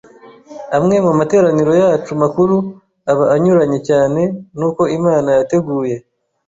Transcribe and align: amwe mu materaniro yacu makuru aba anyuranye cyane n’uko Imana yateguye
amwe 0.77 0.95
mu 1.05 1.11
materaniro 1.19 1.71
yacu 1.83 2.11
makuru 2.21 2.55
aba 3.11 3.25
anyuranye 3.35 3.79
cyane 3.89 4.21
n’uko 4.57 4.81
Imana 4.97 5.29
yateguye 5.37 5.95